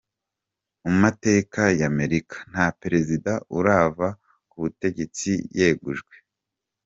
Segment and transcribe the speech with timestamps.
[0.83, 4.07] Mu mateka y'Amerika, nta perezida urava
[4.49, 6.15] ku butegetsi yegujwe.